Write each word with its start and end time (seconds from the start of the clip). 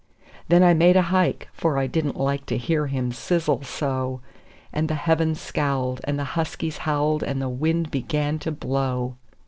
Then 0.49 0.63
I 0.63 0.73
made 0.73 0.97
a 0.97 1.03
hike, 1.13 1.47
for 1.53 1.77
I 1.77 1.85
didn't 1.85 2.17
like 2.19 2.47
to 2.47 2.57
hear 2.57 2.87
him 2.87 3.11
sizzle 3.11 3.61
so; 3.61 4.19
And 4.73 4.87
the 4.89 4.95
heavens 4.95 5.39
scowled, 5.39 6.01
and 6.05 6.17
the 6.17 6.23
huskies 6.33 6.79
howled, 6.89 7.21
and 7.21 7.39
the 7.39 7.49
wind 7.49 7.91
began 7.91 8.39
to 8.39 8.51
blow. 8.51 9.17